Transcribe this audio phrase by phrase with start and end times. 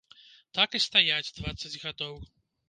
[0.59, 2.19] Так і стаяць дваццаць гадоў.